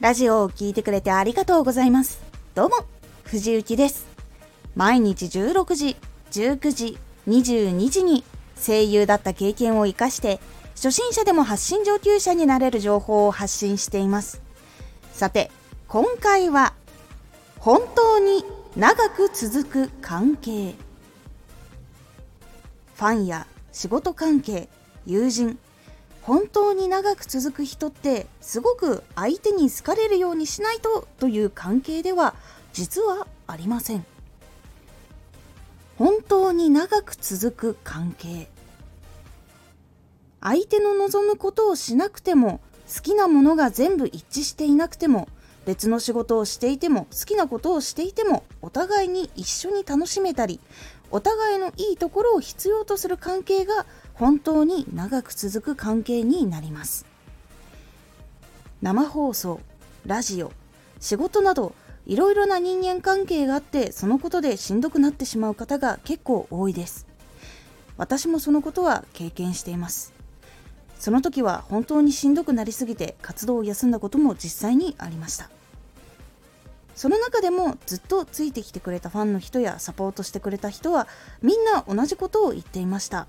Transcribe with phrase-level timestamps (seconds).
[0.00, 2.22] ラジオを聴いてくれてありがとうございます。
[2.54, 2.76] どうも、
[3.24, 4.06] 藤幸です。
[4.74, 5.96] 毎日16時、
[6.30, 8.24] 19時、22時に
[8.58, 10.40] 声優だった経験を活かして、
[10.74, 14.40] 初心者でも発信上級者になれる情報を発信しています。
[15.12, 15.50] さて、
[15.86, 16.72] 今回は、
[17.58, 18.42] 本当に
[18.78, 20.76] 長く続く関係。
[22.94, 24.70] ファンや仕事関係、
[25.04, 25.58] 友人、
[26.22, 32.34] 本当に長く続く人ってすごく相手に好かれるようにしないとという関係では
[32.72, 34.04] 実はありません。
[35.98, 38.48] 本当に長く続く関係。
[40.40, 42.60] 相手の望むことをしなくても
[42.92, 45.28] 好きなものが全部一致していなくても
[45.66, 50.58] 別の仕事をしていても好きなことをしていてもお互いに一緒に楽しめたり
[51.10, 53.84] お互いのいいところを必要とする関係が
[54.14, 57.06] 本当に長く続く関係になります。
[58.82, 59.60] 生放送
[60.06, 60.52] ラジオ
[61.00, 61.74] 仕事など
[62.06, 67.06] いろいろな人間関係があってそのことでしんどくなってしまう方が結構多いです。
[67.96, 70.12] 私もそのことは経験しています。
[70.98, 75.50] その時は本当にしんどくなりすぎて活動を休んだことも実際にありました。
[76.94, 81.08] その中でもずっとついてきてくれたファンの人やサポートしてくれた人は
[81.40, 83.26] みんな同じことを言っていました。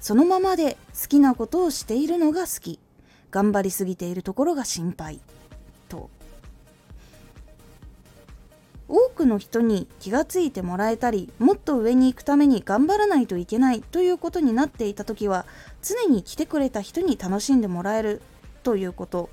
[0.00, 2.78] そのままで好きなことをしているのが好き。
[3.30, 5.20] 頑張りすぎているところが心配。
[5.88, 6.10] と。
[8.88, 15.44] 多くの人に気がついてもらえたりもっと上に行くために頑張らないといけないということになっていた時は
[15.82, 18.22] 常に来てくれた人に楽しんでもらえる。
[18.62, 19.30] ということ。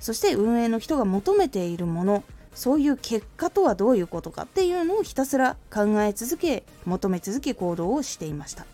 [0.00, 2.24] そして運営の人が求めているもの。
[2.54, 8.66] そういう結果とはどういうことかっていうのをひたすら考え続け求め続け行動をしていました。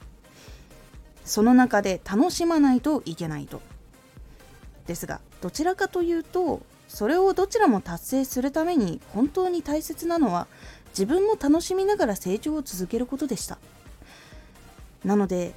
[1.29, 3.61] その中で楽しまないといけないと。
[4.87, 10.47] ですがどちらかというとそれをどちらも達成するために本当に大切なのは
[10.89, 13.59] 自分も楽しみながら成長を続けることでした。
[15.05, 15.53] なので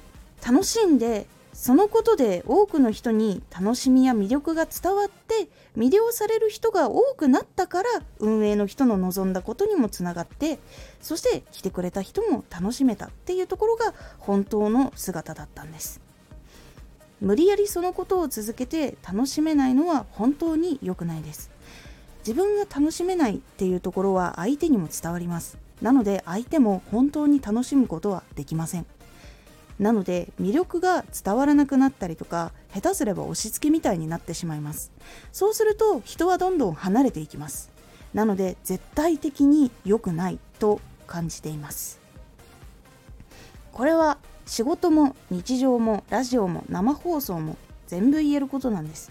[0.46, 10.58] 楽しんでそのことで多くの人に楽しみや魅力が伝わって魅了される人が多くなったから運営の人の望んだことにもつながって
[11.00, 16.00] そして来てくれた人も楽しめたっていうところが本当の姿だったんです。
[17.20, 21.50] 無理やりそのことを続けて楽しめないのは本当に良くないです。
[22.26, 25.58] 自分が楽しめないっていうところは相手にも伝わります。
[25.82, 28.86] なので相手も本当に楽しむことはできません。
[29.78, 34.92] なので魅力が伝わらなくなったりとか下手すれば押し付けみたいになってしまいます。
[35.32, 37.70] そうすると人はどんどん離れていきます。
[38.14, 42.00] なので絶対的に良くないと感じています。
[43.72, 47.56] これは仕事も日常もラジオも生放送も
[47.86, 49.10] 全部言えることなんです。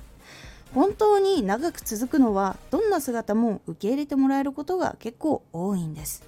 [0.74, 6.24] 本当に長く続くのはどんな姿も受け入れてもらえることが結構多いんです。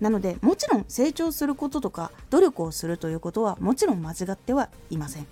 [0.00, 5.26] なのでもちろん成長することとか努力をするということはもちろん間違ってはいません。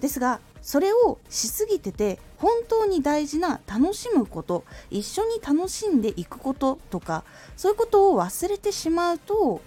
[0.00, 7.24] ですがそれをしすぎてて本当に大事な楽しむこと一緒に楽しんでいくこととか
[7.56, 9.60] そういうことを忘れてしまうと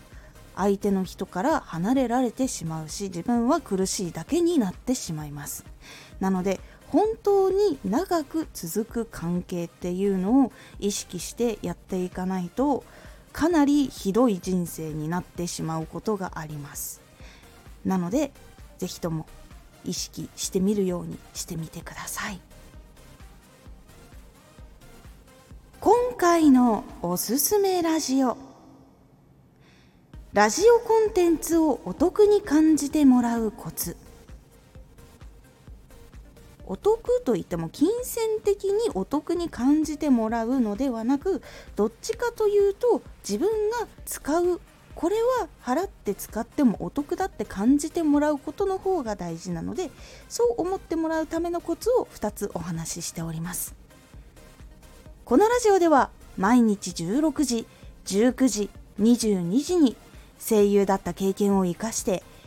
[0.56, 5.66] 相手の人から離れられてしまうし自分は苦しいだけになってしまいます。
[6.20, 12.84] なので本当に長く続く関係っていうのを意識してやっていかないと
[13.38, 17.02] かなりひどい人生になってしまうことがあります。
[17.86, 18.32] なので
[18.80, 19.28] 是非とも
[19.86, 22.40] 意識してみるようにしてみてください。
[25.80, 28.40] 今回のおすすめラジオ。
[30.34, 33.98] ラジオコンテンツをお得に感じてもらうコツ。
[36.68, 41.42] お得といっても金銭的にお得に感じてもらうのではなく
[41.76, 44.62] どっちかというと自分が使う
[44.94, 49.92] これは払って使ってもお得だって感じてもらうことの方が大事なので
[50.28, 53.76] そう思ってもらうためのコツを2つお話ししております。
[55.24, 57.68] このラジオでは毎日16時
[58.06, 58.70] 19時
[59.00, 59.96] 22時に
[60.40, 62.24] 声優だった経験を生かして